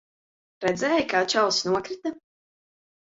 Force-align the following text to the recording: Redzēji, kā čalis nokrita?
Redzēji, 0.65 1.03
kā 1.13 1.21
čalis 1.35 1.59
nokrita? 1.71 2.15